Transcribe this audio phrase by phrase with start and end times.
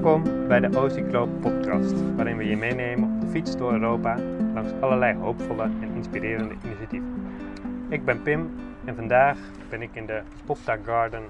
[0.00, 4.16] Welkom bij de Ocycloop podcast, waarin we je meenemen op de fiets door Europa
[4.54, 7.36] langs allerlei hoopvolle en inspirerende initiatieven.
[7.88, 9.36] Ik ben Pim en vandaag
[9.68, 11.22] ben ik in de Popta Garden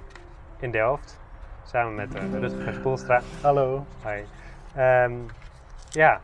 [0.58, 1.20] in Delft,
[1.64, 3.20] samen met uh, Rutger Spoelstra.
[3.42, 3.86] Hallo.
[4.04, 4.22] Hi.
[4.74, 5.12] Ehm,
[5.88, 6.20] ja,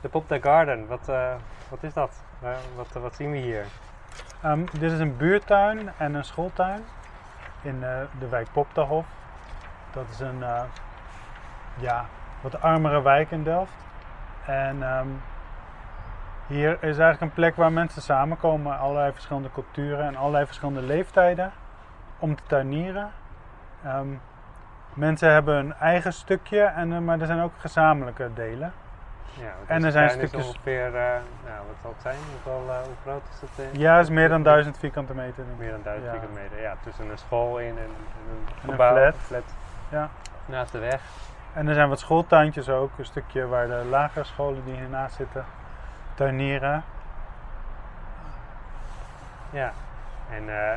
[0.00, 1.34] de Popta Garden, wat, uh,
[1.68, 2.22] wat is dat?
[2.42, 3.64] Uh, wat, wat zien we hier?
[4.44, 6.80] Um, dit is een buurtuin en een schooltuin
[7.62, 7.80] in
[8.18, 9.06] de wijk Poptahof.
[9.92, 10.42] Dat is een
[11.76, 12.04] ja,
[12.40, 13.72] wat armere wijk in Delft.
[14.46, 15.22] En um,
[16.46, 21.52] hier is eigenlijk een plek waar mensen samenkomen, allerlei verschillende culturen en allerlei verschillende leeftijden,
[22.18, 23.10] om te tuinieren.
[23.86, 24.20] Um,
[24.94, 28.72] mensen hebben een eigen stukje, en, uh, maar er zijn ook gezamenlijke delen.
[29.40, 30.46] Ja, en er zijn stukjes.
[30.46, 32.16] ongeveer, uh, nou, wat zal het zijn?
[32.32, 33.74] Hoeveel, uh, hoe groot is het?
[33.74, 35.44] Uh, ja, het is meer dan 1000 vierkante meter.
[35.58, 36.10] Meer dan 1000 ja.
[36.10, 36.76] vierkante meter, ja.
[36.82, 37.88] Tussen een school in en, en
[38.30, 39.14] een en gebouw, een flat.
[39.14, 39.54] Een flat.
[39.88, 40.08] Ja.
[40.46, 41.00] Naast de weg.
[41.56, 45.44] En er zijn wat schooltuintjes ook, een stukje waar de lagere scholen die hiernaast zitten
[46.14, 46.84] tuinieren.
[49.50, 49.72] Ja,
[50.30, 50.72] en uh,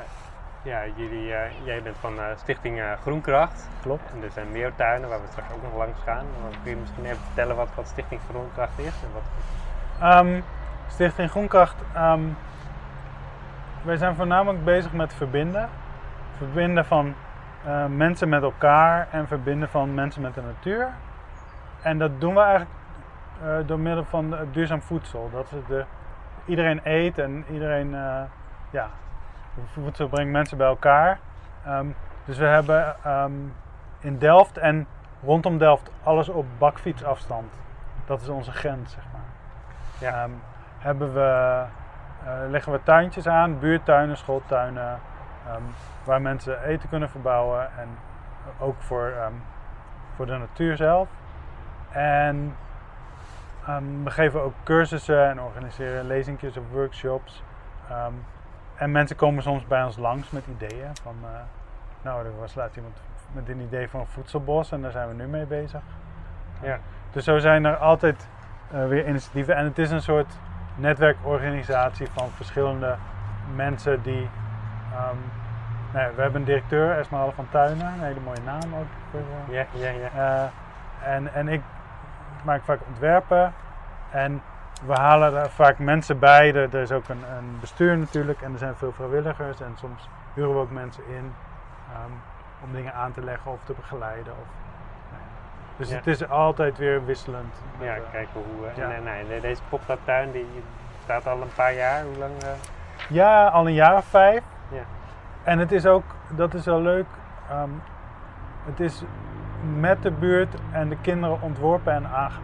[0.62, 3.70] ja, jullie, uh, jij bent van uh, Stichting Groenkracht.
[3.82, 4.12] Klopt.
[4.12, 6.26] En er zijn meer tuinen waar we straks ook nog langs gaan.
[6.42, 8.94] Dan kun je misschien even vertellen wat, wat Stichting Groenkracht is?
[9.04, 10.18] En wat...
[10.18, 10.44] Um,
[10.88, 12.38] Stichting Groenkracht, um,
[13.82, 15.70] wij zijn voornamelijk bezig met verbinden.
[16.38, 17.16] Verbinden van
[17.68, 20.88] uh, mensen met elkaar en verbinden van mensen met de natuur.
[21.82, 22.72] En dat doen we eigenlijk
[23.44, 25.30] uh, door middel van duurzaam voedsel.
[25.34, 25.86] Dat is de,
[26.46, 28.22] iedereen eet en iedereen, uh,
[28.70, 28.88] ja,
[29.74, 31.20] voedsel brengt mensen bij elkaar.
[31.68, 33.54] Um, dus we hebben um,
[34.00, 34.88] in Delft en
[35.24, 37.54] rondom Delft alles op bakfietsafstand.
[38.06, 39.22] Dat is onze grens, zeg maar.
[40.00, 40.24] Ja.
[40.24, 40.42] Um,
[40.78, 41.64] hebben we,
[42.50, 45.00] leggen we tuintjes aan, buurtuinen, schooltuinen,
[45.56, 45.64] Um,
[46.04, 47.88] waar mensen eten kunnen verbouwen en
[48.60, 49.42] ook voor, um,
[50.16, 51.10] voor de natuur zelf.
[51.90, 52.56] En
[53.70, 57.44] um, we geven ook cursussen en organiseren lezingjes of workshops.
[58.76, 60.96] en mensen komen soms bij ons langs met ideeën.
[61.04, 61.30] Van, uh,
[62.02, 65.14] nou, er was laatst iemand met een idee van een voedselbos en daar zijn we
[65.14, 65.82] nu mee bezig.
[66.62, 66.80] Ja.
[67.12, 68.28] Dus zo zijn er altijd
[68.74, 69.56] uh, weer initiatieven.
[69.56, 70.38] En het is een soort
[70.76, 72.96] netwerkorganisatie van verschillende
[73.56, 74.30] mensen die
[74.94, 75.39] Um,
[75.92, 78.88] we hebben een directeur, Esmeralda van Tuinen, een hele mooie naam ook.
[79.12, 80.10] Voor, uh, ja, ja, ja.
[80.16, 81.62] Uh, en, en ik
[82.44, 83.54] maak vaak ontwerpen
[84.12, 84.42] en
[84.86, 86.54] we halen er vaak mensen bij.
[86.54, 90.54] Er, is ook een, een, bestuur natuurlijk en er zijn veel vrijwilligers en soms huren
[90.54, 91.34] we ook mensen in
[92.06, 92.22] um,
[92.64, 94.34] om dingen aan te leggen of te begeleiden.
[94.34, 94.48] Of.
[95.78, 95.96] Dus ja.
[95.96, 97.54] het is altijd weer wisselend.
[97.80, 98.68] Ja, met, kijken hoe.
[98.68, 98.92] Uh, ja.
[98.92, 100.64] en, nee, deze poptuin die
[101.04, 102.04] staat al een paar jaar.
[102.04, 102.32] Hoe lang?
[103.08, 104.44] Ja, al een jaar of vijf.
[104.72, 104.82] Ja.
[105.44, 106.04] En het is ook,
[106.36, 107.06] dat is wel leuk,
[107.52, 107.82] um,
[108.66, 109.04] het is
[109.80, 112.44] met de buurt en de kinderen ontworpen en aangelegd.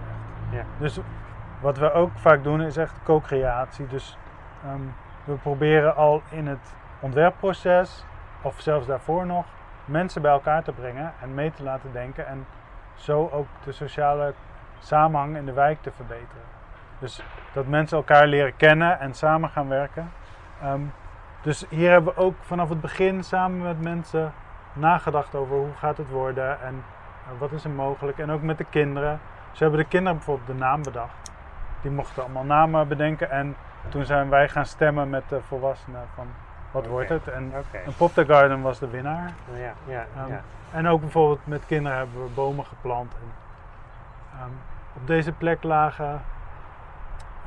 [0.50, 0.64] Ja.
[0.78, 1.00] Dus
[1.62, 3.88] wat we ook vaak doen is echt co-creatie.
[3.88, 4.18] Dus
[4.66, 8.06] um, we proberen al in het ontwerpproces,
[8.42, 9.46] of zelfs daarvoor nog,
[9.86, 12.28] mensen bij elkaar te brengen en mee te laten denken.
[12.28, 12.46] En
[12.94, 14.34] zo ook de sociale
[14.80, 16.44] samenhang in de wijk te verbeteren.
[17.00, 17.24] Dus
[17.54, 20.12] dat mensen elkaar leren kennen en samen gaan werken.
[20.64, 20.94] Um,
[21.46, 24.34] dus hier hebben we ook vanaf het begin samen met mensen
[24.74, 28.18] nagedacht over hoe gaat het worden en uh, wat is er mogelijk.
[28.18, 29.20] En ook met de kinderen.
[29.52, 31.32] Ze hebben de kinderen bijvoorbeeld de naam bedacht.
[31.82, 33.56] Die mochten allemaal namen bedenken en
[33.90, 36.28] toen zijn wij gaan stemmen met de volwassenen van
[36.72, 36.94] wat okay.
[36.94, 37.28] wordt het.
[37.28, 37.84] En, okay.
[37.84, 39.34] en Pop the Garden was de winnaar.
[39.54, 40.42] Ja, ja, um, ja.
[40.72, 43.14] En ook bijvoorbeeld met kinderen hebben we bomen geplant.
[43.14, 43.32] En,
[44.44, 44.58] um,
[44.96, 46.22] op deze plek lagen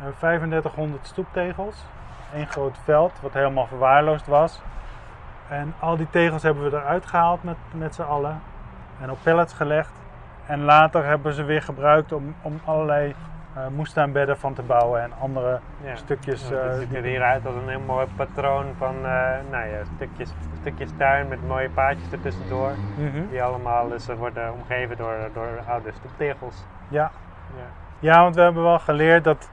[0.01, 1.85] uh, 3500 stoeptegels
[2.35, 4.63] één groot veld wat helemaal verwaarloosd was.
[5.49, 8.41] En al die tegels hebben we eruit gehaald met, met z'n allen
[9.01, 9.93] en op pallets gelegd.
[10.47, 13.15] En later hebben ze weer gebruikt om, om allerlei
[13.57, 15.97] uh, moestuinbedden van te bouwen en andere ja.
[15.97, 16.49] stukjes.
[16.49, 20.91] Het ziet er hieruit als een heel mooi patroon van uh, nou ja, stukjes, stukjes
[20.97, 22.71] tuin met mooie paadjes ertussendoor.
[22.97, 23.29] mm -hmm.
[23.31, 26.65] Die allemaal dus worden omgeven door, door oude stoeptegels.
[26.89, 27.11] Ja.
[27.57, 27.65] ja.
[27.99, 29.51] Ja, want we hebben wel geleerd dat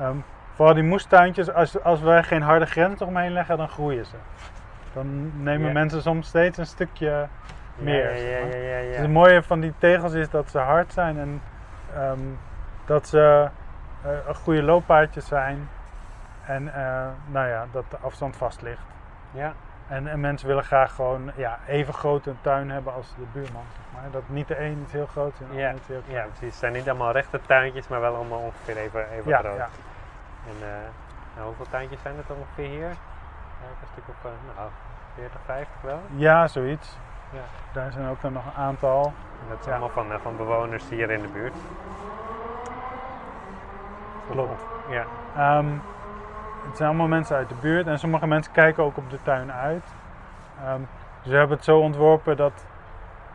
[0.00, 0.24] um,
[0.58, 4.16] Vooral die moestuintjes, als, als wij geen harde grens omheen leggen, dan groeien ze.
[4.92, 5.72] Dan nemen Ja.
[5.72, 7.26] mensen soms steeds een stukje
[7.76, 8.16] meer.
[8.16, 8.46] Ja,
[8.78, 8.86] ja.
[8.88, 11.42] Dus het mooie van die tegels is dat ze hard zijn en
[11.94, 12.18] ehm,
[12.84, 13.48] dat ze
[14.02, 15.68] eh, een goede looppaadjes zijn.
[16.46, 18.82] En eh, nou ja, dat de afstand vast ligt.
[19.30, 19.52] Ja,
[19.88, 23.62] En, en mensen willen graag gewoon ja, even groot een tuin hebben als de buurman.
[23.72, 24.10] Zeg maar.
[24.10, 26.18] Dat niet de een is heel groot is en de Ja, ander is heel klein.
[26.18, 26.46] ja, precies.
[26.48, 29.56] Het zijn niet allemaal rechte tuintjes, maar wel allemaal ongeveer even, even Ja, groot.
[29.56, 29.68] ja.
[30.48, 30.74] En uh,
[31.34, 32.88] nou, hoeveel tuintjes zijn het ongeveer hier?
[32.88, 34.68] Een stuk op uh, nou,
[35.14, 36.00] 40, 50 wel.
[36.14, 36.96] ja, zoiets.
[37.32, 37.40] Ja.
[37.72, 39.04] Daar zijn ook dan nog een aantal.
[39.42, 39.70] En dat Ja.
[39.70, 41.54] allemaal van, eh, van bewoners hier in de buurt.
[44.30, 44.62] Klopt.
[44.88, 45.04] Ja,
[45.36, 45.66] Ehm,
[46.66, 49.52] het zijn allemaal mensen uit de buurt en sommige mensen kijken ook op de tuin
[49.52, 49.84] uit.
[50.64, 50.80] Ehm,
[51.22, 52.64] dus we hebben het zo ontworpen dat,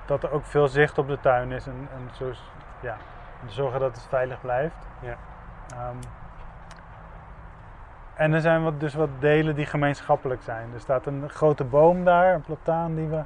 [0.05, 2.31] dat er ook veel zicht op de tuin is en, en zo,
[2.79, 2.95] ja,
[3.45, 4.87] zorgen dat het veilig blijft.
[4.99, 5.15] Ja.
[5.73, 5.95] Ehm,
[8.15, 10.69] en er zijn wat, dus wat delen die gemeenschappelijk zijn.
[10.73, 13.21] Er staat een grote boom daar, een plataan die we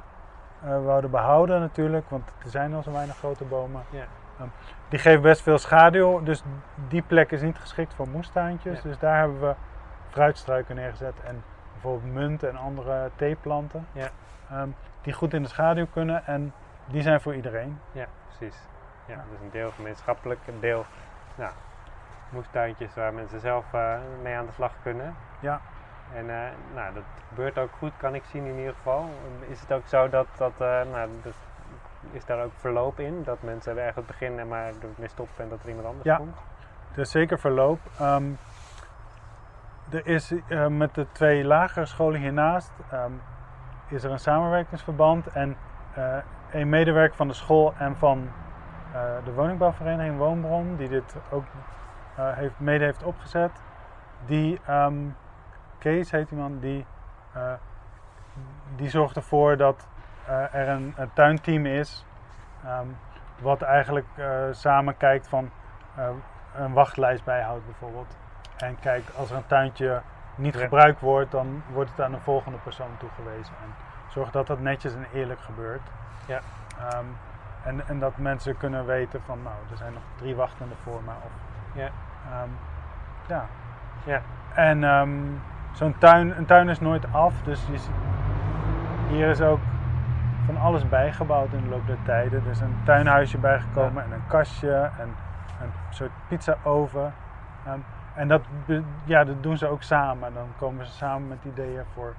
[0.62, 3.82] eh, wouden behouden natuurlijk, want er zijn al zo weinig grote bomen.
[3.90, 4.04] Ja.
[4.38, 4.48] Ehm,
[4.88, 6.42] die geeft best veel schaduw, dus
[6.88, 8.76] die plek is niet geschikt voor moestuintjes.
[8.76, 8.88] Ja.
[8.88, 9.54] Dus daar hebben we
[10.08, 11.42] fruitstruiken neergezet en
[11.72, 13.86] bijvoorbeeld munt en andere theeplanten.
[13.92, 14.08] Ja.
[14.50, 14.68] Ehm,
[15.02, 16.52] die goed in de schaduw kunnen en
[16.86, 17.80] die zijn voor iedereen.
[17.92, 18.58] ja precies.
[19.06, 19.24] Ja, Ja.
[19.30, 20.84] dus een deel gemeenschappelijk, een deel
[21.34, 21.52] nou,
[22.30, 25.14] moestuintjes waar mensen zelf eh, mee aan de slag kunnen.
[25.40, 25.60] Ja.
[26.14, 29.10] En eh, nou, dat gebeurt ook goed, kan ik zien in ieder geval.
[29.48, 31.34] Is het ook zo dat, dat, eh, nou, dat
[32.10, 33.22] is daar ook verloop in?
[33.24, 36.16] Dat mensen ergens beginnen maar ermee stoppen en dat er iemand anders Ja.
[36.16, 36.36] komt?
[36.92, 37.80] Er is zeker verloop.
[37.98, 38.30] Ehm,
[39.90, 40.34] er is
[40.68, 43.12] met de twee lagere scholen hiernaast ehm,
[43.88, 45.56] is er een samenwerkingsverband en
[46.50, 48.30] een medewerker van de school en van
[49.24, 51.44] de woningbouwvereniging Woonbron, die dit ook
[52.22, 53.50] heeft, mede heeft opgezet,
[54.26, 54.94] die ehm,
[55.78, 56.86] Kees heet die man, die,
[57.32, 57.52] eh,
[58.76, 59.88] die zorgt ervoor dat
[60.26, 62.04] eh, er een, een tuinteam is
[62.64, 62.86] ehm,
[63.40, 65.50] wat eigenlijk eh, samen kijkt van
[65.94, 66.08] eh,
[66.54, 68.16] een wachtlijst bijhoudt bijvoorbeeld.
[68.56, 70.02] En kijkt als er een tuintje
[70.34, 73.54] niet gebruikt wordt, dan wordt het aan een volgende persoon toegewezen.
[73.62, 73.74] En
[74.08, 75.80] zorg dat dat netjes en eerlijk gebeurt.
[76.26, 76.40] Ja.
[76.78, 77.04] Ehm,
[77.64, 81.10] en, en dat mensen kunnen weten van nou, er zijn nog drie wachtenden voor me.
[81.10, 81.30] Of,
[81.72, 81.88] Ja.
[82.32, 82.48] Ehm,
[83.28, 83.44] ja.
[84.04, 84.20] Ja.
[84.54, 85.10] En ehm,
[85.72, 87.90] zo'n tuin, een tuin is nooit af, dus je ziet-
[89.08, 89.60] hier is ook
[90.44, 92.42] van alles bijgebouwd in de loop der tijden.
[92.44, 95.14] Er is een tuinhuisje bijgekomen en een kastje en
[95.60, 97.12] een soort pizzaoven.
[97.66, 97.78] Ehm,
[98.14, 98.42] en dat,
[99.04, 100.34] ja, dat doen ze ook samen.
[100.34, 102.14] Dan komen ze samen met ideeën voor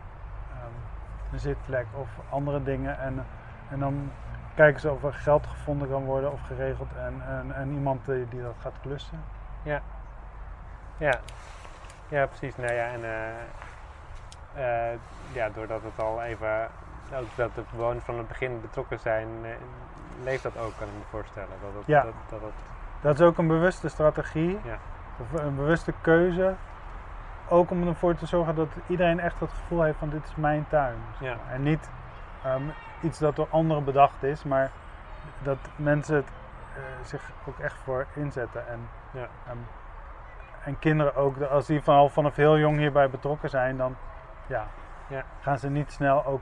[1.32, 3.00] een zitplek of andere dingen.
[3.00, 3.26] En,
[3.70, 4.12] en dan
[4.56, 6.90] kijken ze of er geld gevonden kan worden of geregeld.
[7.06, 9.20] En, en, en iemand die, die dat gaat klussen.
[9.62, 9.82] Ja,
[12.08, 12.56] ja precies.
[12.56, 15.00] Nou ja, en eh, eh,
[15.32, 16.68] ja, doordat het al even,
[17.14, 19.52] ook dat de bewoners van het begin betrokken zijn, eh,
[20.24, 21.50] leeft dat ook, kan ik me voorstellen.
[21.62, 22.04] Dat het, Ja.
[22.04, 22.54] dat, dat het,
[23.02, 24.60] Dat is ook een bewuste strategie.
[24.64, 24.78] Ja.
[25.20, 26.54] Of een bewuste keuze.
[27.50, 30.66] Ook om ervoor te zorgen dat iedereen echt het gevoel heeft van dit is mijn
[30.70, 30.98] tuin.
[31.20, 31.36] Ja.
[31.52, 31.90] En niet
[32.44, 32.62] ehm,
[33.02, 34.72] iets dat door anderen bedacht is, maar
[35.42, 36.30] dat mensen het,
[37.04, 38.68] zich ook echt voor inzetten.
[38.68, 39.28] En, Ja.
[40.64, 43.96] En kinderen ook, als die van, vanaf heel jong hierbij betrokken zijn, dan
[44.48, 44.66] ja,
[45.08, 45.24] Ja.
[45.42, 46.42] gaan ze niet snel ook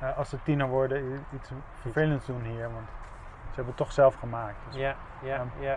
[0.00, 1.50] eh, als ze tiener worden iets
[1.80, 2.62] vervelends doen hier.
[2.72, 2.88] Want
[3.40, 4.56] ze hebben het toch zelf gemaakt.
[4.66, 5.44] Dus ja, ja, Ja.
[5.58, 5.76] ja,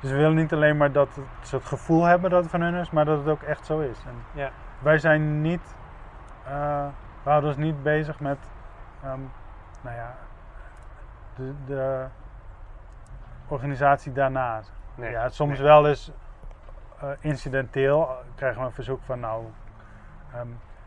[0.00, 1.08] dus we willen niet alleen maar dat
[1.42, 3.80] ze het gevoel hebben dat het van hun is, maar dat het ook echt zo
[3.80, 3.98] is.
[4.06, 4.50] En Ja.
[4.78, 5.76] Wij zijn niet,
[6.44, 6.86] eh,
[7.22, 8.38] we houden ons niet bezig met,
[9.02, 9.20] ehm,
[9.80, 10.14] nou ja,
[11.34, 12.06] de, de
[13.48, 14.72] organisatie daarnaast.
[14.94, 15.10] nee.
[15.10, 15.66] ja, soms nee.
[15.66, 16.12] wel eens
[17.20, 19.44] incidenteel eh, krijgen we een verzoek van, nou,
[20.34, 20.46] ehm,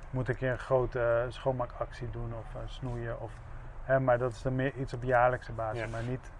[0.10, 3.32] moet ik een grote eh, schoonmaakactie doen of eh, snoeien of,
[3.84, 5.88] hè, maar dat is dan meer iets op jaarlijkse basis, Ja.
[5.88, 6.32] maar niet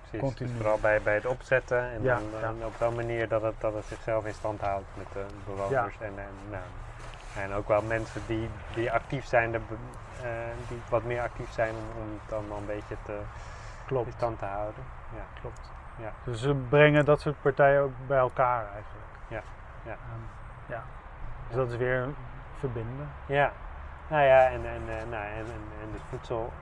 [0.00, 0.20] Precies.
[0.20, 0.48] continu.
[0.48, 2.66] Dus vooral bij, bij het opzetten en Ja, dan, ja.
[2.66, 5.98] op zo'n manier dat het, dat het zichzelf in stand houdt met de bewoners.
[6.00, 6.62] En, en, nou,
[7.38, 9.60] en ook wel mensen die, die actief zijn, de,
[10.22, 10.28] eh,
[10.68, 13.18] die wat meer actief zijn om, om het allemaal een beetje te,
[13.88, 14.82] in stand te houden.
[15.14, 15.40] Ja.
[15.40, 15.70] Klopt.
[15.96, 16.12] Ja.
[16.24, 19.04] Dus ze brengen dat soort partijen ook bij elkaar eigenlijk.
[19.28, 19.40] Ja,
[19.84, 19.90] ja.
[19.90, 20.24] Ehm,
[20.66, 20.82] ja.
[21.46, 22.08] Dus dat is weer
[22.58, 23.08] verbinden.
[23.26, 23.52] Ja,
[24.08, 26.52] nou ja, en, en, eh, nou, en, en, en het voedsel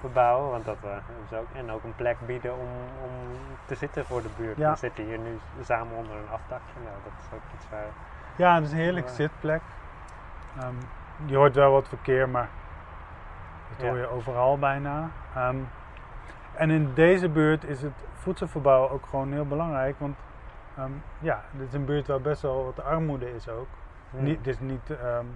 [0.00, 0.96] verbouwen, want dat we
[1.28, 2.68] dus ook, en ook een plek bieden om,
[3.04, 3.10] om
[3.64, 4.56] te zitten voor de buurt.
[4.56, 4.70] Ja.
[4.70, 7.84] We zitten hier nu samen onder een afdakje, nou, dat is ook iets waar,
[8.36, 9.14] Ja, het is een heerlijke Ja.
[9.14, 9.60] zitplek.
[10.58, 10.74] Ehm,
[11.26, 12.48] je hoort wel wat verkeer, maar
[13.76, 15.08] dat hoor je overal bijna.
[15.34, 15.56] Ehm,
[16.54, 19.98] en in deze buurt is het voedselverbouwen ook gewoon heel belangrijk.
[19.98, 20.16] Want
[20.76, 23.68] ehm, ja, dit is een buurt waar best wel wat armoede is ook.
[24.10, 24.22] Hmm.
[24.22, 25.26] Niet, het, is niet, ehm,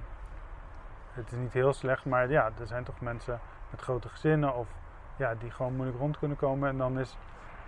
[1.12, 3.40] het is niet heel slecht, maar ja, er zijn toch mensen
[3.70, 4.68] met grote gezinnen of
[5.16, 6.68] ja, die gewoon moeilijk rond kunnen komen.
[6.68, 7.18] En dan is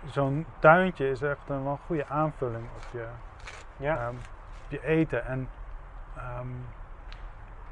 [0.05, 3.05] zo'n tuintje is echt een wel goede aanvulling op je,
[3.77, 4.15] ja, ehm,
[4.65, 5.25] op je eten.
[5.25, 5.49] En,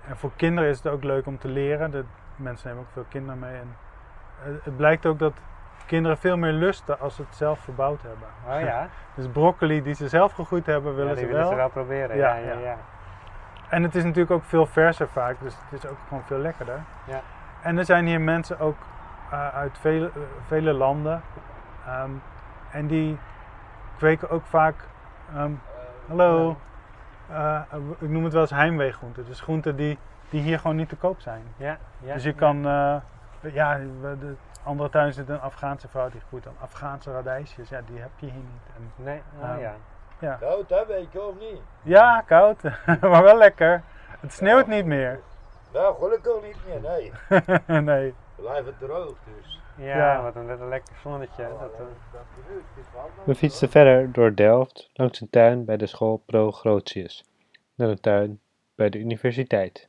[0.08, 1.92] en voor kinderen is het ook leuk om te leren.
[1.92, 2.06] De,
[2.40, 3.56] mensen nemen ook veel kinderen mee.
[3.56, 3.76] En,
[4.44, 5.34] eh, het blijkt ook dat
[5.90, 8.28] kinderen veel meer lusten als ze het zelf verbouwd hebben.
[8.48, 11.52] oh ja, Dus broccoli die ze zelf gegroeid hebben, willen ja die ze willen wel.
[11.52, 12.18] ze wel proberen.
[12.18, 12.76] Ja, Ja.
[13.70, 16.80] En het is natuurlijk ook veel verser vaak, dus het is ook gewoon veel lekkerder.
[17.04, 17.22] Ja.
[17.62, 18.78] En er zijn hier mensen ook
[19.32, 21.22] eh, uit vele, eh, vele landen.
[21.86, 22.12] Ehm,
[22.72, 23.18] en die
[23.98, 24.76] kweken ook vaak,
[25.36, 25.52] ehm,
[26.08, 26.58] hallo,
[27.28, 27.62] eh,
[28.00, 29.26] ik noem het wel eens heimweegroenten.
[29.26, 29.98] Dus groenten die,
[30.30, 31.44] die hier gewoon niet te koop zijn.
[31.58, 32.14] Ja, ja.
[32.14, 32.66] dus je kan,
[33.42, 37.70] ja, de andere tuin zit een Afghaanse vrouw die groeit dan Afghaanse radijsjes.
[37.70, 38.76] Ja, die heb je hier niet.
[38.76, 39.74] En, Nee, oh, Ehm, ja.
[40.20, 40.36] ja.
[40.36, 41.60] Koud hè, weet je of niet?
[41.82, 42.64] ja, koud,
[43.02, 43.84] maar wel lekker.
[44.20, 45.20] Het sneeuwt niet meer.
[45.74, 47.12] Nou, gelukkig niet meer, nee.
[47.82, 48.14] nee.
[48.36, 49.60] Blijf het droog dus.
[49.76, 50.22] Ja, Ja.
[50.22, 51.44] wat een, lekker zonnetje.
[51.44, 51.78] hè, Dat, eh.
[52.12, 55.86] dat gebeurt, het is wel We fietsten verder door Delft langs een tuin bij de
[55.88, 57.26] school Pro Grotius.
[57.76, 58.40] Naar een tuin
[58.76, 59.88] bij de universiteit.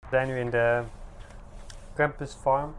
[0.00, 0.82] We zijn nu in de
[1.94, 2.74] Campus Farm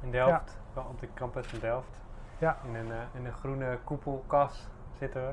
[0.00, 0.60] in Delft.
[0.74, 2.02] Op de campus in Delft.
[2.38, 2.56] Ja.
[2.64, 5.32] In een, eh, in een groene koepelkas zitten we.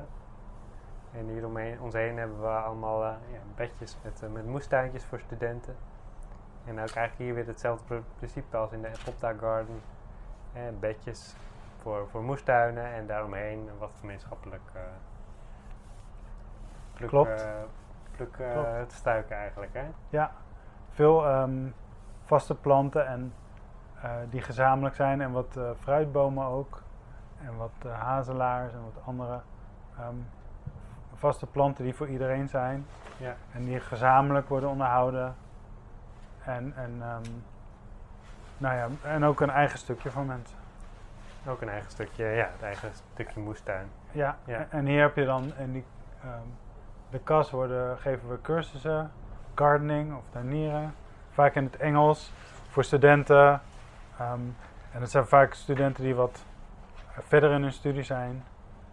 [1.18, 5.04] En hier omheen, ons heen hebben we allemaal eh, ja, bedjes met, eh, met moestuintjes
[5.04, 5.76] voor studenten.
[6.64, 9.80] En ook eigenlijk hier weer hetzelfde pr- principe als in de Popta Garden.
[10.52, 11.34] Eh, bedjes
[11.82, 14.80] voor, voor moestuinen en daaromheen wat gemeenschappelijk eh
[16.94, 17.46] pluk, Klopt.
[18.16, 18.92] pluk Klopt.
[18.92, 19.72] stuiken eigenlijk.
[19.74, 19.84] Hè?
[20.08, 20.32] Ja,
[20.90, 21.68] veel ehm,
[22.30, 23.32] vaste planten en
[24.02, 26.82] eh, die gezamenlijk zijn en wat eh, fruitbomen ook.
[27.44, 29.40] En wat eh, hazelaars en wat andere
[29.98, 30.14] ehm,
[31.14, 32.86] vaste planten die voor iedereen zijn.
[33.16, 33.34] Ja.
[33.52, 35.34] En die gezamenlijk worden onderhouden.
[36.44, 37.30] En, en, ehm,
[38.58, 40.56] nou ja, en ook een eigen stukje voor mensen.
[41.46, 43.86] Ook een eigen stukje, ja, het eigen stukje moestuin.
[44.12, 44.66] Ja, Ja.
[44.70, 45.84] en- hier heb je dan in die,
[46.22, 46.46] ehm,
[47.10, 49.10] de kas worden, geven we cursussen,
[49.54, 50.94] gardening of tuinieren.
[51.30, 52.32] Vaak in het Engels
[52.68, 53.60] voor studenten.
[54.18, 54.40] Ehm,
[54.92, 56.44] en het zijn vaak studenten die wat
[57.18, 58.44] verder in hun studie zijn.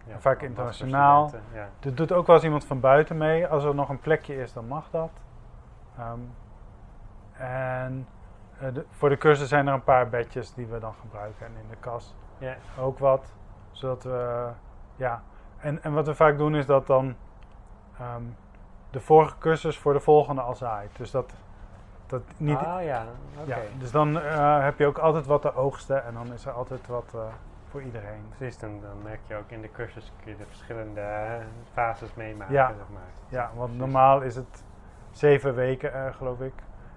[0.06, 1.30] Ja, Vaak internationaal.
[1.52, 1.68] Ja.
[1.80, 3.46] Er doet ook wel eens iemand van buiten mee.
[3.46, 5.10] Als er nog een plekje is, dan mag dat.
[5.98, 6.18] Ehm,
[7.32, 8.06] en
[8.60, 11.46] eh, de- voor de cursus zijn er een paar bedjes die we dan gebruiken.
[11.46, 12.54] En in de kas Ja.
[12.78, 13.32] ook wat.
[13.70, 14.48] Zodat we,
[14.96, 15.22] ja.
[15.58, 17.14] En, en wat we vaak doen is dat dan
[17.98, 18.22] ehm,
[18.90, 20.96] de vorige cursus voor de volgende al zaait.
[20.96, 21.32] Dus dat,
[22.10, 22.56] dat niet...
[22.58, 23.04] Ah ja,
[23.40, 23.48] oké.
[23.54, 26.52] ja, dus dan eh, heb je ook altijd wat te oogsten en dan is er
[26.52, 27.20] altijd wat eh,
[27.70, 28.28] voor iedereen.
[28.36, 31.32] Precies, dan, dan merk je ook in de cursus kun je de verschillende eh,
[31.72, 32.66] fases meemaken, Ja.
[32.66, 33.02] zeg maar.
[33.28, 33.78] Ja, want Precies.
[33.78, 34.64] normaal is het
[35.10, 36.52] zeven weken, geloof ik.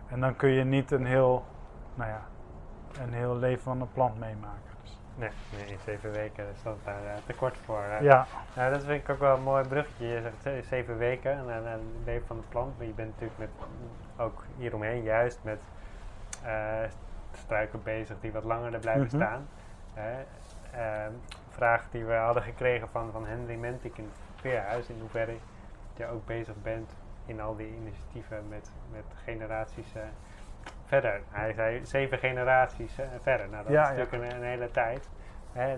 [0.07, 1.45] En dan kun je niet een heel,
[1.95, 2.21] nou ja,
[3.03, 4.59] een heel leven van een plant meemaken.
[4.81, 7.81] Dus, Nee, nee, in zeven weken is dat daar te kort voor.
[7.83, 7.97] hè.
[7.97, 8.25] ja,
[8.55, 10.05] Nou, dat vind ik ook wel een mooi bruggetje.
[10.07, 12.77] Je zegt ze- zeven weken en dan en het leven van de plant.
[12.77, 13.49] Maar je bent natuurlijk met,
[14.21, 15.61] ook hieromheen juist met
[16.43, 16.77] eh,
[17.31, 19.15] struiken bezig die wat langer er blijven Mhm.
[19.15, 19.47] staan.
[20.73, 21.11] Ehm,
[21.49, 24.87] vraag die we hadden gekregen van, van Henry Mentik in het Veerhuis.
[24.89, 25.35] In hoeverre
[25.95, 26.91] je ook bezig bent
[27.25, 30.01] in al die initiatieven met, met generaties eh,
[30.85, 31.21] verder.
[31.29, 33.49] Hij zei zeven generaties eh, verder.
[33.49, 34.03] Nou, dat Ja, is ja.
[34.03, 35.09] natuurlijk een, een hele tijd.
[35.53, 35.77] Hè.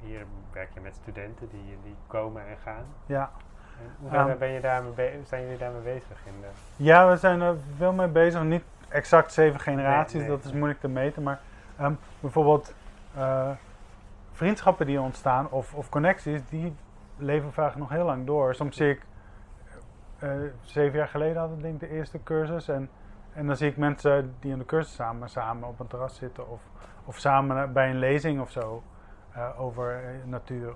[0.00, 2.84] Hier werk je met studenten die, die komen en gaan.
[3.06, 3.30] ja.
[4.00, 6.18] Hoe ben je daarmee be- zijn jullie daarmee bezig?
[6.26, 8.42] In de, ja, we zijn er veel mee bezig.
[8.42, 10.36] Niet exact zeven generaties, Nee, nee.
[10.36, 11.22] dat is moeilijk te meten.
[11.22, 11.40] Maar
[11.76, 12.74] ehm, bijvoorbeeld
[13.16, 13.50] eh,
[14.32, 16.74] vriendschappen die ontstaan of, of connecties, die
[17.16, 18.54] leven vaak nog heel lang door.
[18.54, 19.02] Soms zie ik,
[20.18, 20.30] eh,
[20.62, 22.68] zeven jaar geleden had ik denk ik de eerste cursus.
[22.68, 22.90] En,
[23.32, 26.50] en dan zie ik mensen die in de cursus samen, samen op een terras zitten.
[26.50, 26.60] Of,
[27.04, 28.82] of samen bij een lezing of zo
[29.32, 30.72] eh, over natuur.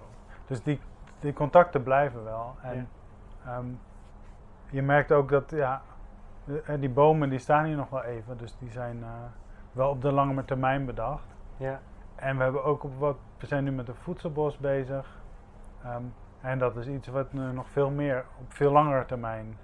[0.46, 0.80] Dus die,
[1.20, 2.56] die contacten blijven wel.
[2.62, 2.88] En
[3.44, 3.66] ehm,
[4.70, 5.82] je merkt ook dat ja,
[6.44, 8.36] de- eh, die bomen die staan hier nog wel even.
[8.38, 9.08] Dus die zijn eh,
[9.72, 11.36] wel op de lange termijn bedacht.
[11.56, 11.80] ja,
[12.14, 15.22] En we hebben ook op wat, we zijn nu met een voedselbos bezig.
[15.82, 16.02] Ehm,
[16.40, 19.58] en dat is iets wat nu nog veel meer op veel langere termijn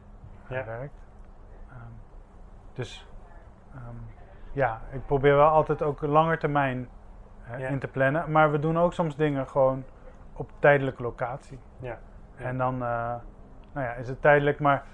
[0.49, 0.65] Ja.
[0.65, 1.07] werkt.
[1.71, 1.93] Ehm,
[2.73, 3.07] dus
[4.53, 6.89] ja, ik probeer wel altijd ook langer termijn
[7.57, 8.31] in te plannen.
[8.31, 9.85] Maar we doen ook soms dingen gewoon
[10.37, 11.59] op tijdelijke locatie.
[11.79, 11.99] ja.
[12.37, 12.45] Ja.
[12.45, 13.15] En dan eh,
[13.73, 14.85] nou ja, is het tijdelijk, maar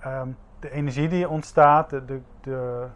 [0.00, 0.28] ehm,
[0.60, 2.86] de energie die ontstaat, de, de, de,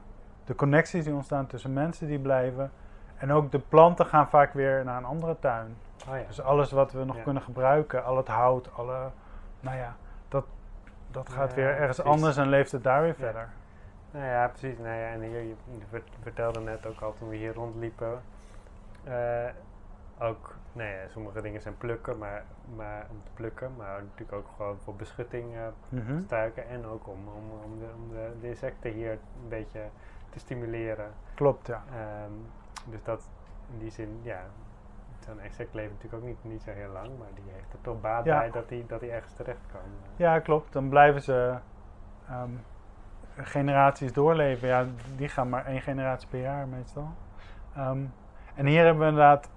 [0.44, 2.70] de connecties die ontstaan tussen mensen die blijven.
[3.16, 5.76] En ook de planten gaan vaak weer naar een andere tuin.
[6.08, 6.22] Oh ja.
[6.26, 7.22] Dus alles wat we nog Ja.
[7.22, 8.98] kunnen gebruiken, al het hout, alle,
[9.60, 9.94] nou ja,
[10.28, 10.44] dat,
[11.10, 12.12] dat gaat Ja, weer ergens precies.
[12.12, 13.48] anders en leeft het daar weer verder.
[14.10, 14.78] Nou ja, precies.
[14.78, 18.20] Nou ja, en hier, je, je vert- vertelde net ook al toen we hier rondliepen.
[19.04, 19.44] eh,
[20.18, 22.42] ook, nou ja, sommige dingen zijn plukken, maar,
[22.76, 26.22] maar om te plukken, maar natuurlijk ook gewoon voor beschutting eh Mhm.
[26.24, 29.80] struiken en ook om, om, om, de, om de, de insecten hier een beetje
[30.30, 31.10] te stimuleren.
[31.34, 31.82] Klopt, ja.
[31.92, 32.32] Ehm,
[32.90, 33.28] dus dat
[33.72, 34.40] in die zin, ja,
[35.24, 38.00] zo'n insect leeft natuurlijk ook niet, niet zo heel lang, maar die heeft er toch
[38.00, 38.38] baat Ja.
[38.38, 39.80] bij dat hij dat die ergens terecht kan.
[39.80, 40.10] eh.
[40.16, 40.72] Ja, klopt.
[40.72, 41.54] Dan blijven ze
[42.28, 42.50] ehm,
[43.36, 44.68] generaties doorleven.
[44.68, 44.84] Ja,
[45.16, 47.08] die gaan maar één generatie per jaar meestal.
[47.74, 48.04] Ehm,
[48.54, 49.50] en hier hebben we inderdaad,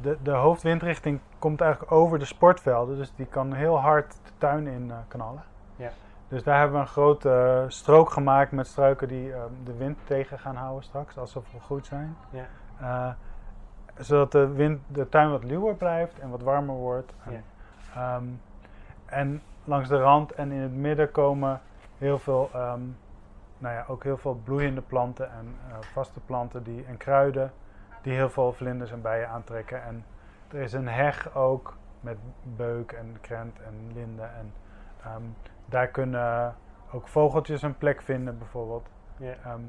[0.00, 2.96] de, de hoofdwindrichting komt eigenlijk over de sportvelden.
[2.96, 5.42] Dus die kan heel hard de tuin in eh, knallen.
[5.76, 5.90] Ja.
[6.28, 9.98] Dus daar hebben we een grote eh, strook gemaakt met struiken die ehm, de wind
[10.04, 12.16] tegen gaan houden straks, als ze volgroeid zijn.
[12.30, 12.46] Ja.
[12.80, 13.12] Eh,
[14.04, 17.12] zodat de, wind, de tuin wat luwer blijft en wat warmer wordt.
[17.24, 17.40] En, Ja.
[17.94, 18.24] ehm,
[19.06, 21.60] en langs de rand en in het midden komen
[21.98, 22.80] heel veel, ehm,
[23.58, 25.56] nou ja, ook heel veel bloeiende planten en
[25.92, 27.52] vaste planten die, en kruiden
[28.02, 29.82] die heel veel vlinders en bijen aantrekken.
[29.82, 30.04] En
[30.48, 34.22] er is een heg ook met beuk en krent en linde.
[34.22, 34.52] En
[35.02, 35.22] ehm,
[35.66, 36.54] daar kunnen
[36.92, 38.88] ook vogeltjes een plek vinden bijvoorbeeld.
[39.16, 39.34] Ja.
[39.44, 39.60] Ehm,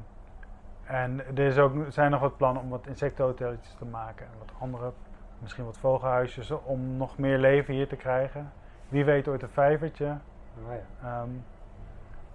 [0.84, 4.52] en er is ook, zijn nog wat plannen om wat insectenhotelletjes te maken en wat
[4.58, 4.92] andere,
[5.38, 8.52] misschien wat vogelhuisjes, om nog meer leven hier te krijgen.
[8.88, 10.18] Wie weet ooit een vijvertje.
[10.64, 11.08] Oh ja.
[11.08, 11.30] Ehm,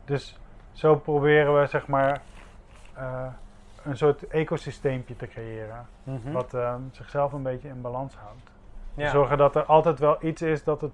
[0.06, 0.39] dus
[0.72, 2.22] zo proberen we zeg maar
[2.94, 3.27] eh,
[3.88, 6.32] een soort ecosysteempje te creëren, Mhm.
[6.32, 8.51] wat ehm, zichzelf een beetje in balans houdt.
[8.94, 9.10] Ja.
[9.10, 10.91] Zorgen dat er altijd wel iets is dat, het,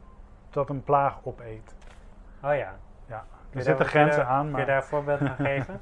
[0.50, 1.75] dat een plaag opeet.
[2.43, 2.73] Oh ja.
[3.07, 4.65] Er je zitten grenzen aan, Kun je maar...
[4.65, 5.79] daar een voorbeeld van geven?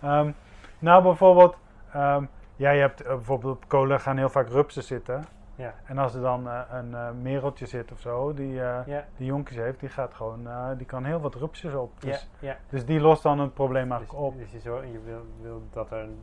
[0.00, 0.30] Ehm,
[0.78, 1.56] nou, bijvoorbeeld,
[1.92, 2.24] ehm,
[2.56, 5.24] ja, je hebt eh, bijvoorbeeld op kolen gaan heel vaak rupsen zitten.
[5.54, 5.74] Ja.
[5.84, 8.84] En als er dan eh, een eh, mereltje zit of zo, die, Ja.
[9.16, 11.92] die jonkjes heeft, die gaat gewoon, die kan heel wat rupsjes op.
[11.98, 12.08] Ja.
[12.10, 12.56] Dus, ja.
[12.68, 14.38] dus die lost dan het probleem Dus, eigenlijk op.
[14.38, 16.22] dus je, zo, je wil, wil dat er een-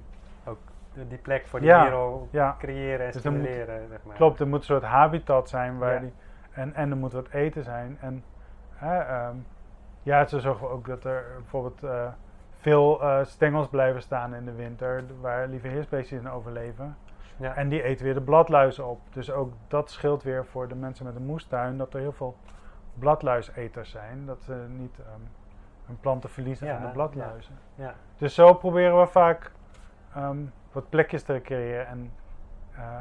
[0.93, 1.84] die plek voor die Ja.
[1.84, 3.88] merel Ja, creëren en Dus moet- stimuleren.
[3.88, 4.15] zeg maar.
[4.15, 4.39] klopt.
[4.39, 6.00] Er moet een soort habitat zijn waar Ja.
[6.00, 6.13] die,
[6.51, 7.98] en, en er moet wat eten zijn.
[8.01, 8.24] En
[8.75, 9.36] hè, ehm,
[10.03, 12.08] ja, zo zorgen we ook dat er bijvoorbeeld eh,
[12.60, 16.98] veel eh, stengels blijven staan in de winter, waar lieve heersbeestjes in overleven.
[17.38, 17.55] Ja.
[17.55, 19.00] En die eten weer de bladluizen op.
[19.13, 22.36] Dus ook dat scheelt weer voor de mensen met een moestuin dat er heel veel
[23.00, 24.25] bladluiseters zijn.
[24.25, 25.19] Dat ze niet ehm,
[25.86, 27.56] hun planten verliezen aan de bladluizen.
[27.75, 27.93] Ja.
[28.17, 29.52] Dus zo proberen we vaak
[30.15, 30.38] ehm,
[30.71, 31.88] wat plekjes te creëren.
[31.88, 32.12] En
[32.75, 32.99] eh,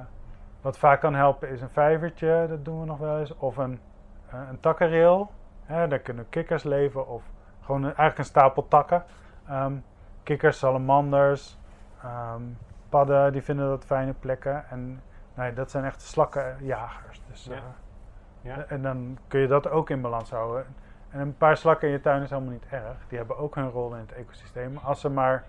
[0.60, 3.36] wat vaak kan helpen is een vijvertje, dat doen we nog wel eens.
[3.36, 3.80] Of een,
[4.30, 5.30] eh, een takkenrail.
[5.64, 7.06] Hè, daar kunnen kikkers leven.
[7.08, 7.22] Of
[7.60, 9.04] gewoon een- eigenlijk een stapel takken.
[9.48, 9.72] Ehm,
[10.22, 11.58] kikkers, salamanders,
[12.02, 12.42] ehm,
[12.88, 14.64] padden, die vinden dat fijne plekken.
[14.70, 15.02] En
[15.34, 17.22] nee, dat zijn echt slakkenjagers.
[17.28, 17.52] Dus, Ja.
[17.54, 17.60] eh,
[18.40, 18.64] Ja.
[18.68, 20.66] En dan kun je dat ook in balans houden.
[21.10, 22.96] En een paar slakken in je tuin is helemaal niet erg.
[23.08, 24.76] Die hebben ook hun rol in het ecosysteem.
[24.76, 25.44] Als ze maar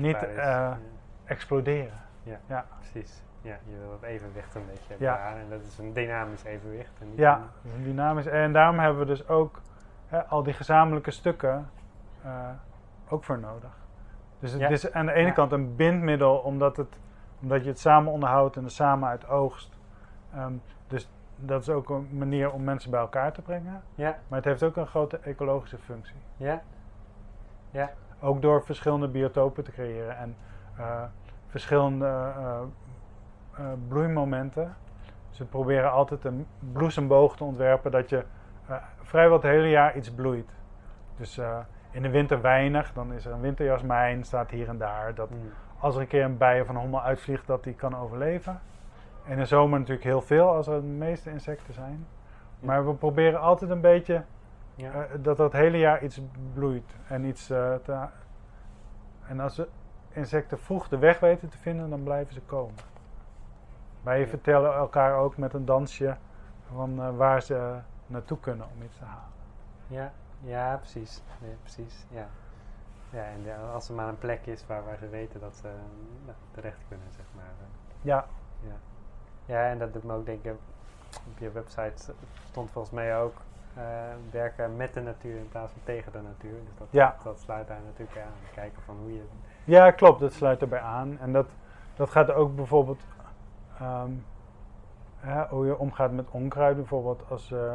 [0.00, 0.16] niet
[1.30, 1.34] eh, Ja.
[1.34, 1.98] exploderen.
[2.78, 3.22] Precies.
[3.42, 5.12] Ja, je wil het evenwicht een beetje Ja.
[5.14, 5.40] bewaren.
[5.42, 6.92] En dat is een dynamisch evenwicht.
[7.00, 7.40] En Ja,
[7.76, 8.26] een- dynamisch.
[8.26, 9.60] En daarom hebben we dus ook
[10.06, 11.70] hè, al die gezamenlijke stukken
[12.22, 12.48] eh,
[13.08, 13.78] ook voor nodig.
[14.38, 14.68] Dus het Ja.
[14.68, 15.32] is aan de ene Ja.
[15.32, 16.98] kant een bindmiddel omdat, het,
[17.42, 19.78] omdat je het samen onderhoudt en er samen uit oogst.
[20.34, 20.52] Ehm,
[20.86, 23.82] dus dat is ook een manier om mensen bij elkaar te brengen.
[23.94, 26.16] ja, Maar het heeft ook een grote ecologische functie.
[26.36, 26.62] ja,
[27.70, 27.90] ja,
[28.22, 30.36] Ook door verschillende biotopen te creëren en
[30.76, 31.02] eh,
[31.50, 32.60] verschillende eh,
[33.56, 34.76] eh, bloeimomenten.
[35.28, 38.24] Dus we proberen altijd een bloesemboog te ontwerpen dat je
[38.66, 40.50] eh, vrijwel het hele jaar iets bloeit.
[41.16, 41.58] Dus eh,
[41.90, 45.14] in de winter weinig, dan is er een winterjasmijn, staat hier en daar.
[45.14, 45.36] Dat Mm.
[45.78, 48.60] als er een keer een bij of een hommel uitvliegt, dat die kan overleven.
[49.24, 52.06] In de zomer natuurlijk heel veel, als er de meeste insecten zijn.
[52.58, 52.66] Ja.
[52.66, 54.22] Maar we proberen altijd een beetje
[54.74, 54.92] ja.
[54.92, 56.20] eh, dat dat hele jaar iets
[56.54, 57.96] bloeit en iets eh, te,
[59.26, 59.68] en als ze
[60.12, 62.74] insecten vroeg de weg weten te vinden, dan blijven ze komen.
[64.02, 64.26] Wij Ja.
[64.26, 66.16] vertellen elkaar ook met een dansje
[66.72, 69.28] van eh, waar ze naartoe kunnen om iets te halen.
[69.86, 71.22] Ja, ja, precies.
[71.40, 72.26] Nee, precies, ja.
[73.10, 75.68] Ja, en de- als er maar een plek is waar, waar ze weten dat ze
[75.68, 77.44] eh, terecht kunnen, zeg maar.
[77.44, 77.66] eh.
[78.00, 78.26] Ja,
[78.60, 78.74] Ja.
[79.44, 80.58] ja, en dat doet me ook denken,
[81.30, 82.12] op je website
[82.48, 83.34] stond volgens mij ook
[83.74, 83.82] eh,
[84.30, 86.52] werken met de natuur in plaats van tegen de natuur.
[86.64, 87.16] Dus dat, Ja.
[87.24, 88.32] dat sluit daar natuurlijk aan.
[88.54, 89.22] Kijken van hoe je...
[89.64, 91.18] ja klopt, dat sluit erbij aan.
[91.18, 91.46] En dat,
[91.94, 93.06] dat gaat ook bijvoorbeeld
[93.78, 94.10] ehm,
[95.16, 96.76] hè, hoe je omgaat met onkruid.
[96.76, 97.74] Bijvoorbeeld als eh,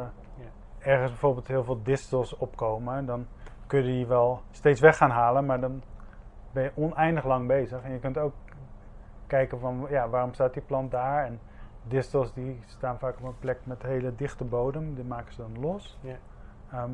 [0.78, 3.26] ergens bijvoorbeeld heel veel distels opkomen, dan
[3.66, 5.82] kun je die wel steeds weg gaan halen, maar dan
[6.52, 7.82] ben je oneindig lang bezig.
[7.82, 8.34] En je kunt ook
[9.26, 11.24] kijken van, ja, waarom staat die plant daar?
[11.24, 11.40] En
[11.82, 15.60] distels die staan vaak op een plek met hele dichte bodem, die maken ze dan
[15.60, 15.98] los.
[16.00, 16.16] Ja.
[16.72, 16.90] Ehm,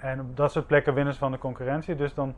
[0.00, 2.34] en op dat soort plekken winnen ze van de concurrentie, dus dan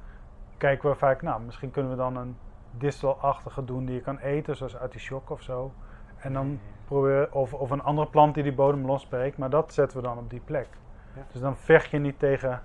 [0.60, 2.36] kijken we vaak, nou, misschien kunnen we dan een
[2.70, 5.72] distelachtige doen die je kan eten, zoals artichok of zo.
[6.18, 9.96] En dan proberen, of, of een andere plant die die bodem losbreekt, maar dat zetten
[9.96, 10.68] we dan op die plek.
[11.14, 11.22] Ja.
[11.32, 12.62] Dus dan vecht je niet tegen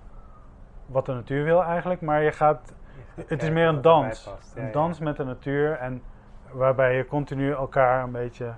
[0.86, 4.24] wat de natuur wil eigenlijk, maar je gaat, je gaat het is meer een dans.
[4.24, 4.72] Ja, Een ja.
[4.72, 6.02] dans met de natuur en
[6.52, 8.52] waarbij je continu elkaar een beetje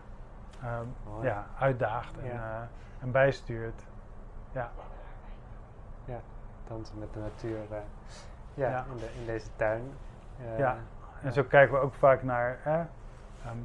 [0.63, 0.85] ehm,
[1.23, 2.33] ja, uitdaagt en, Ja.
[2.33, 3.87] eh, en bijstuurt.
[6.69, 7.59] Dansen met de natuur.
[7.71, 7.79] eh,
[8.59, 8.85] ja, Ja.
[8.91, 9.83] In, de, in deze tuin.
[10.39, 10.77] Eh, Ja.
[11.23, 12.83] En zo kijken we ook vaak naar, hè,
[13.45, 13.57] Ehm,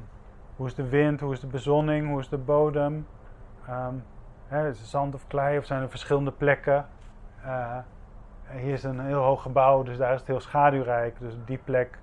[0.56, 3.06] hoe is de wind, hoe is de bezonning, hoe is de bodem?
[3.66, 3.94] Ehm,
[4.46, 6.86] hè, is het zand of klei of zijn er verschillende plekken?
[7.42, 7.78] Eh,
[8.50, 11.18] hier is een heel hoog gebouw, dus daar is het heel schaduwrijk.
[11.18, 11.98] Dus op die plek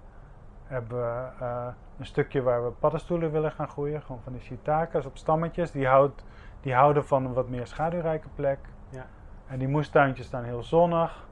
[0.66, 1.68] hebben we eh,
[2.00, 4.02] een stukje waar we paddenstoelen willen gaan groeien.
[4.02, 5.72] Gewoon van die shiitakas op stammetjes.
[5.72, 6.24] Die, houdt,
[6.62, 8.60] die houden van een wat meer schaduwrijke plek.
[8.90, 9.06] Ja.
[9.48, 11.28] En die moestuintjes staan heel zonnig.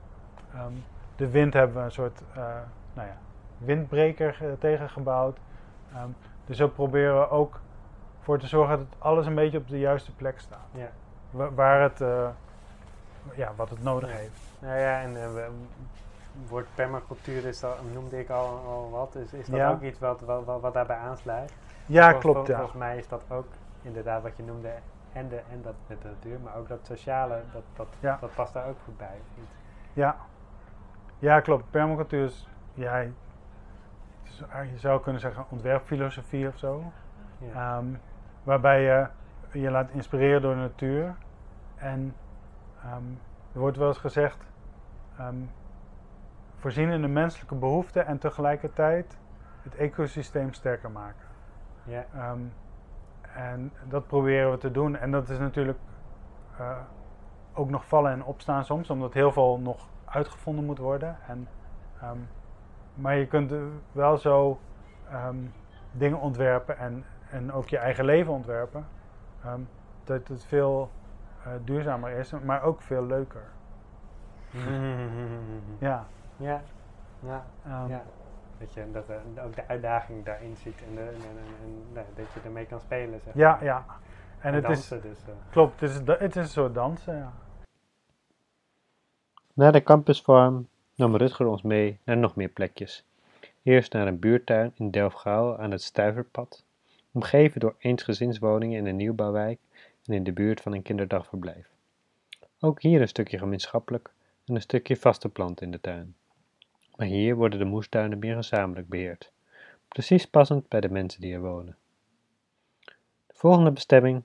[0.53, 0.73] Ehm,
[1.19, 2.43] de wind hebben we een soort eh,
[2.93, 3.17] nou ja,
[3.57, 5.37] windbreker eh, tegengebouwd.
[5.93, 6.07] Ehm,
[6.45, 7.59] dus zo proberen we ook
[8.19, 10.67] voor te zorgen dat alles een beetje op de juiste plek staat.
[10.71, 10.89] Ja.
[11.31, 12.27] Wa- waar het, eh,
[13.33, 14.41] ja, wat het nodig heeft.
[14.59, 15.49] Nou ja, en we-
[16.39, 19.15] het woord permacultuur is noemde ik al, al wat.
[19.15, 19.69] Is, is dat Ja.
[19.71, 21.53] ook iets wat, wat, wat, wat daarbij aansluit?
[21.85, 22.37] Ja, klopt.
[22.37, 22.55] vol- Ja.
[22.57, 23.47] Volgens mij is dat ook
[23.81, 24.71] inderdaad wat je noemde.
[25.13, 28.17] En, de, en dat met de natuur, maar ook dat sociale, dat, dat, Ja.
[28.21, 29.17] dat past daar ook goed bij.
[29.93, 30.15] Ja.
[31.19, 31.71] Ja, klopt.
[31.71, 32.97] Permacultuur is, ja,
[34.23, 36.91] is je zou kunnen zeggen ontwerpfilosofie of zo.
[37.37, 37.77] Ja.
[37.77, 37.85] Ehm,
[38.43, 39.07] waarbij je
[39.59, 41.15] je laat inspireren door de natuur.
[41.75, 42.15] En
[42.83, 43.03] ehm,
[43.53, 44.45] er wordt wel eens gezegd,
[45.17, 45.35] ehm,
[46.55, 49.17] voorzien in de menselijke behoeften en tegelijkertijd
[49.63, 51.27] het ecosysteem sterker maken.
[51.83, 52.05] ja.
[53.35, 54.95] En dat proberen we te doen.
[54.95, 55.77] En dat is natuurlijk
[56.57, 56.77] eh,
[57.53, 61.17] ook nog vallen en opstaan soms, omdat heel veel nog uitgevonden moet worden.
[61.27, 61.47] En,
[62.01, 62.17] ehm,
[62.93, 63.53] maar je kunt
[63.91, 64.59] wel zo
[65.09, 65.37] ehm,
[65.91, 68.85] dingen ontwerpen en, en ook je eigen leven ontwerpen.
[69.43, 69.59] ehm,
[70.03, 70.89] dat het veel
[71.43, 73.43] eh, duurzamer is, maar ook veel leuker.
[75.77, 76.05] Ja.
[76.37, 76.61] ja.
[77.19, 77.43] Ja.
[77.87, 78.01] ja.
[78.57, 81.45] Dat je dat, eh, ook de uitdaging daarin ziet en, de, en, en,
[81.93, 83.19] en, dat je ermee kan spelen.
[83.19, 83.63] Zeg ja, maar.
[83.63, 83.85] ja.
[84.39, 85.23] En het is, dansen dus.
[85.27, 85.33] eh.
[85.51, 87.31] klopt, het is, het is een soort dansen, ja.
[89.59, 93.03] Na de campusfarm nam Rutger ons mee naar nog meer plekjes.
[93.63, 96.63] Eerst naar een buurtuin in Delfgauw aan het Stuiverpad,
[97.11, 99.59] omgeven door eensgezinswoningen in een nieuwbouwwijk
[100.05, 101.69] en in de buurt van een kinderdagverblijf.
[102.59, 104.11] Ook hier een stukje gemeenschappelijk
[104.45, 106.15] en een stukje vaste plant in de tuin.
[106.95, 109.31] Maar hier worden de moestuinen meer gezamenlijk beheerd,
[109.87, 111.77] precies passend bij de mensen die er wonen.
[113.27, 114.23] De volgende bestemming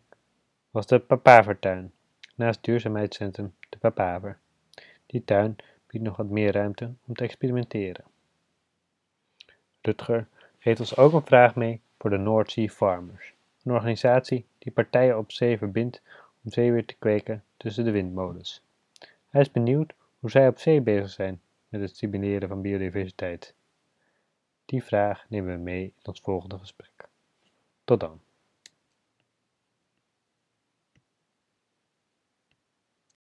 [0.71, 1.93] was de Papavertuin,
[2.35, 4.43] naast duurzaamheidscentrum de Papaver.
[5.07, 8.05] Die tuin biedt nog wat meer ruimte om te experimenteren.
[9.81, 14.73] Rutger geeft ons ook een vraag mee voor de North Sea Farmers, een organisatie die
[14.73, 16.03] partijen op zee verbindt
[16.45, 18.63] om zeewier te kweken tussen de windmolens.
[19.29, 23.55] Hij is benieuwd hoe zij op zee bezig zijn met het stimuleren van biodiversiteit.
[24.65, 27.09] Die vraag nemen we mee in ons volgende gesprek.
[27.85, 28.21] Tot dan.